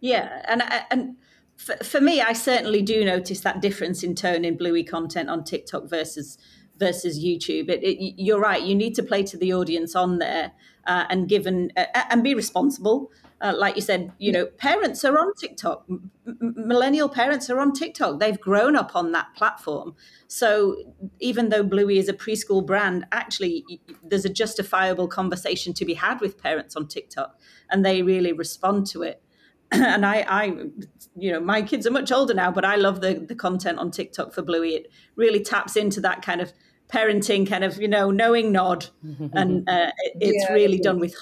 [0.00, 1.16] yeah, and and
[1.56, 5.44] for, for me, I certainly do notice that difference in tone in Bluey content on
[5.44, 6.38] TikTok versus
[6.78, 7.68] versus YouTube.
[7.68, 8.62] It, it, you're right.
[8.62, 10.52] You need to play to the audience on there
[10.86, 13.10] uh, and given uh, and be responsible.
[13.40, 15.84] Uh, like you said, you know, parents are on TikTok.
[15.88, 18.18] M- millennial parents are on TikTok.
[18.18, 19.94] They've grown up on that platform.
[20.26, 20.76] So
[21.20, 26.20] even though Bluey is a preschool brand, actually, there's a justifiable conversation to be had
[26.20, 27.38] with parents on TikTok,
[27.70, 29.22] and they really respond to it.
[29.70, 30.44] and I, I,
[31.16, 33.90] you know, my kids are much older now, but I love the the content on
[33.90, 34.74] TikTok for Bluey.
[34.74, 36.52] It really taps into that kind of
[36.88, 38.86] parenting kind of you know knowing nod
[39.34, 41.14] and uh, it's yeah, really done with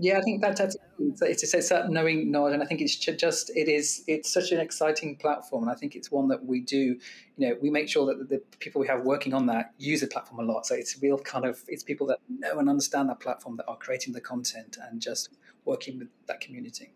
[0.00, 2.96] yeah i think that that's it's, it's, it's that knowing nod and i think it's
[2.96, 6.60] just it is it's such an exciting platform and i think it's one that we
[6.60, 6.96] do
[7.36, 10.06] you know we make sure that the people we have working on that use the
[10.06, 13.20] platform a lot so it's real kind of it's people that know and understand that
[13.20, 16.92] platform that are creating the content and just working with that community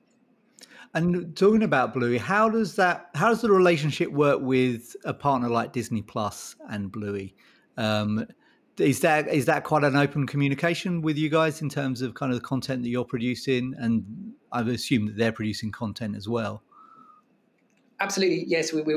[0.94, 5.48] and talking about Bluey, how does that how does the relationship work with a partner
[5.48, 7.34] like Disney Plus and Bluey?
[7.76, 8.26] Um,
[8.78, 12.32] is that is that quite an open communication with you guys in terms of kind
[12.32, 16.62] of the content that you're producing, and I assume that they're producing content as well.
[18.00, 18.72] Absolutely, yes.
[18.72, 18.94] We, we,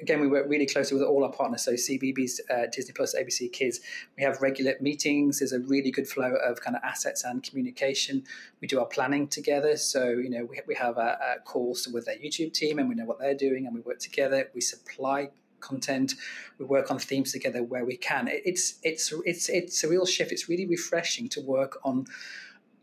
[0.00, 1.64] again we work really closely with all our partners.
[1.64, 3.80] So CBeebies uh, Disney Plus, ABC Kids.
[4.16, 5.40] We have regular meetings.
[5.40, 8.22] There's a really good flow of kind of assets and communication.
[8.60, 9.76] We do our planning together.
[9.76, 12.94] So you know we, we have a, a calls with their YouTube team, and we
[12.94, 14.48] know what they're doing, and we work together.
[14.54, 15.30] We supply
[15.60, 16.14] content.
[16.58, 18.28] We work on themes together where we can.
[18.30, 20.32] It's it's it's it's a real shift.
[20.32, 22.06] It's really refreshing to work on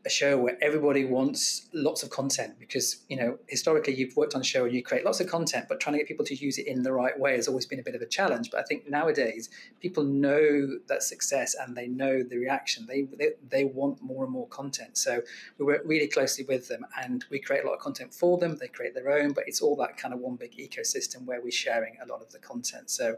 [0.05, 4.41] a show where everybody wants lots of content because you know historically you've worked on
[4.41, 6.57] a show and you create lots of content but trying to get people to use
[6.57, 8.51] it in the right way has always been a bit of a challenge.
[8.51, 12.85] But i think nowadays people know that success and they know the reaction.
[12.85, 14.97] They they, they want more and more content.
[14.97, 15.21] So
[15.57, 18.57] we work really closely with them and we create a lot of content for them.
[18.57, 21.51] They create their own but it's all that kind of one big ecosystem where we're
[21.51, 22.89] sharing a lot of the content.
[22.89, 23.15] So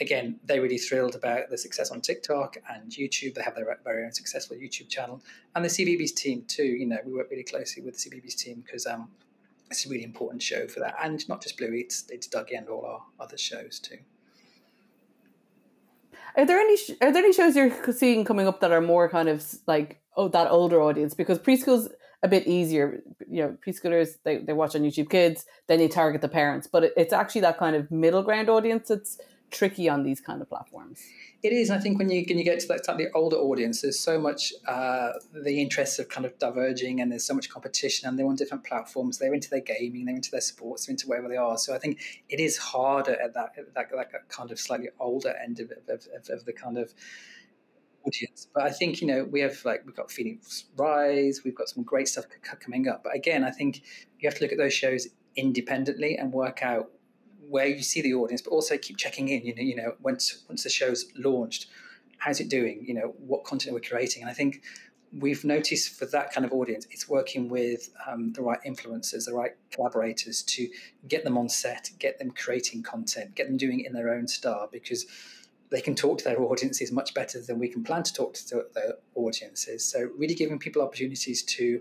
[0.00, 3.34] again, they're really thrilled about the success on TikTok and YouTube.
[3.34, 5.22] They have their very own successful YouTube channel,
[5.54, 6.64] and the CBeebies team too.
[6.64, 9.08] You know, we work really closely with the CBeebies team because um,
[9.70, 11.80] it's a really important show for that, and not just Bluey.
[11.80, 13.98] It's it's Duggee and all our other shows too.
[16.36, 19.28] Are there any are there any shows you're seeing coming up that are more kind
[19.28, 21.88] of like oh that older audience because preschool's
[22.22, 26.22] a bit easier you know preschoolers they, they watch on youtube kids then you target
[26.22, 29.18] the parents but it, it's actually that kind of middle ground audience that's
[29.54, 31.00] tricky on these kind of platforms.
[31.42, 31.70] It is.
[31.70, 34.52] I think when you when you get to that slightly older audience, there's so much
[34.66, 38.36] uh, the interests of kind of diverging, and there's so much competition, and they're on
[38.36, 39.18] different platforms.
[39.18, 41.56] They're into their gaming, they're into their sports, they're into wherever they are.
[41.56, 45.34] So I think it is harder at that at that, that kind of slightly older
[45.42, 46.92] end of, of, of, of the kind of
[48.04, 48.48] audience.
[48.52, 51.84] But I think you know we have like we've got Phoenix Rise, we've got some
[51.84, 52.24] great stuff
[52.60, 53.04] coming up.
[53.04, 53.82] But again, I think
[54.18, 56.90] you have to look at those shows independently and work out
[57.54, 59.46] where you see the audience, but also keep checking in.
[59.46, 61.68] You know, you know, once once the show's launched,
[62.18, 62.84] how's it doing?
[62.84, 64.24] You know, what content we're we creating?
[64.24, 64.62] And I think
[65.20, 69.32] we've noticed for that kind of audience, it's working with um, the right influencers, the
[69.32, 70.68] right collaborators to
[71.06, 74.26] get them on set, get them creating content, get them doing it in their own
[74.26, 75.06] style because
[75.70, 78.64] they can talk to their audiences much better than we can plan to talk to
[78.74, 79.84] their audiences.
[79.84, 81.80] So really giving people opportunities to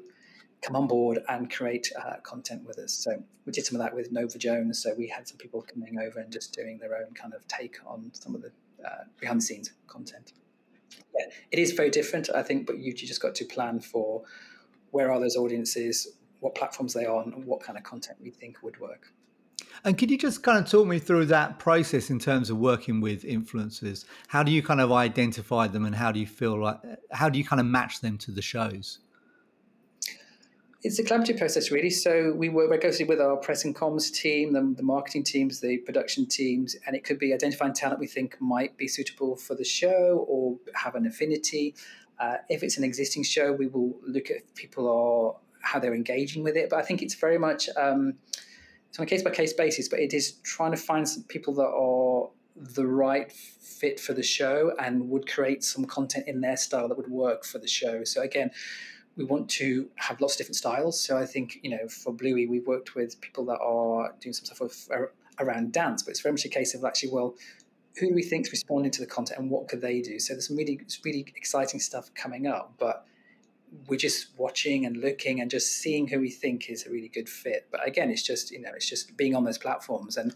[0.64, 2.94] come on board and create uh, content with us.
[2.94, 4.82] So we did some of that with Nova Jones.
[4.82, 7.78] So we had some people coming over and just doing their own kind of take
[7.86, 8.52] on some of the
[8.86, 10.34] uh, behind the scenes content.
[11.18, 14.24] Yeah, it is very different, I think, but you just got to plan for
[14.92, 16.08] where are those audiences,
[16.40, 19.08] what platforms they are on, and what kind of content we think would work.
[19.86, 23.02] And could you just kind of talk me through that process in terms of working
[23.02, 24.06] with influencers?
[24.28, 26.80] How do you kind of identify them and how do you feel like,
[27.12, 29.00] how do you kind of match them to the shows?
[30.84, 31.90] It's a collaborative process, really.
[31.90, 35.62] So we work very closely with our press and comms team, the, the, marketing teams,
[35.62, 39.56] the production teams, and it could be identifying talent we think might be suitable for
[39.56, 41.74] the show or have an affinity.
[42.20, 46.44] Uh, if it's an existing show, we will look at people are how they're engaging
[46.44, 46.70] with it.
[46.70, 48.16] But I think it's very much um,
[48.90, 49.88] it's on a case by case basis.
[49.88, 54.22] But it is trying to find some people that are the right fit for the
[54.22, 58.04] show and would create some content in their style that would work for the show.
[58.04, 58.52] So again,
[59.16, 61.00] we want to have lots of different styles.
[61.00, 64.46] So I think you know for Bluey, we've worked with people that are doing some
[64.46, 64.90] stuff with,
[65.40, 67.36] around dance, but it's very much a case of actually, well,
[68.00, 70.20] who do we think is responding to the content and what could they do?
[70.20, 73.06] So there's some really really exciting stuff coming up, but
[73.88, 77.28] we're just watching and looking and just seeing who we think is a really good
[77.28, 77.68] fit.
[77.72, 80.34] But again, it's just you know it's just being on those platforms, and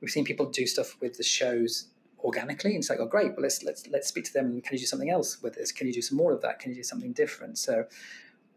[0.00, 1.88] we've seen people do stuff with the shows
[2.20, 4.74] organically and it's like oh great well let's let's let's speak to them and can
[4.74, 5.72] you do something else with this?
[5.72, 6.58] Can you do some more of that?
[6.58, 7.58] Can you do something different?
[7.58, 7.84] So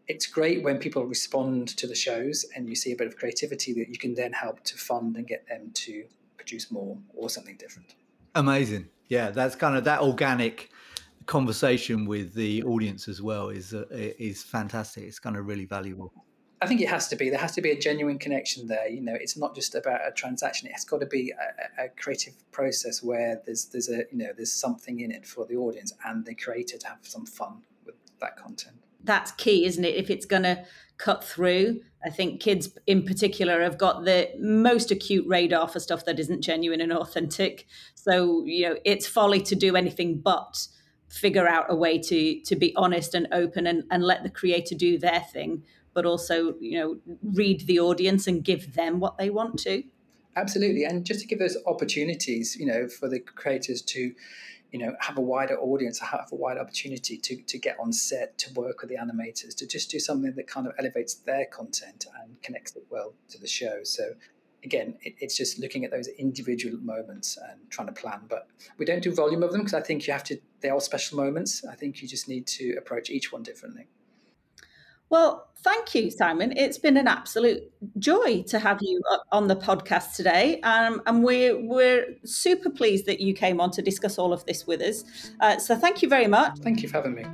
[0.08, 3.72] it's great when people respond to the shows and you see a bit of creativity
[3.74, 6.04] that you can then help to fund and get them to
[6.36, 7.94] produce more or something different.
[8.34, 8.88] Amazing.
[9.08, 10.70] Yeah that's kind of that organic
[11.26, 15.04] conversation with the audience as well is uh, is fantastic.
[15.04, 16.12] It's kind of really valuable
[16.62, 17.30] I think it has to be.
[17.30, 18.86] There has to be a genuine connection there.
[18.86, 20.68] You know, it's not just about a transaction.
[20.70, 21.32] It's got to be
[21.78, 25.46] a, a, creative process where there's there's a you know there's something in it for
[25.46, 28.76] the audience and the creator to have some fun with that content.
[29.02, 29.94] That's key, isn't it?
[29.94, 30.62] If it's going to
[30.98, 36.04] cut through, I think kids in particular have got the most acute radar for stuff
[36.04, 37.66] that isn't genuine and authentic.
[37.94, 40.68] So you know, it's folly to do anything but
[41.08, 44.74] figure out a way to to be honest and open and, and let the creator
[44.74, 49.30] do their thing but also you know read the audience and give them what they
[49.30, 49.82] want to.
[50.36, 54.14] Absolutely and just to give those opportunities you know for the creators to
[54.70, 58.38] you know have a wider audience have a wider opportunity to, to get on set
[58.38, 62.06] to work with the animators to just do something that kind of elevates their content
[62.22, 63.80] and connects it well to the show.
[63.82, 64.12] So
[64.62, 68.46] again it, it's just looking at those individual moments and trying to plan but
[68.78, 71.18] we don't do volume of them because i think you have to they're all special
[71.18, 71.64] moments.
[71.64, 73.86] I think you just need to approach each one differently
[75.10, 76.56] well, thank you, Simon.
[76.56, 79.02] It's been an absolute joy to have you
[79.32, 83.82] on the podcast today, um, and we're we're super pleased that you came on to
[83.82, 85.04] discuss all of this with us.
[85.40, 86.58] Uh, so, thank you very much.
[86.58, 87.24] Thank you for having me.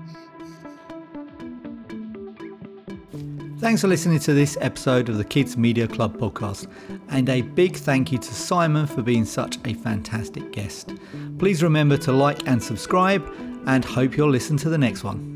[3.59, 6.70] Thanks for listening to this episode of the Kids Media Club podcast,
[7.11, 10.95] and a big thank you to Simon for being such a fantastic guest.
[11.39, 13.22] Please remember to like and subscribe,
[13.66, 15.36] and hope you'll listen to the next one.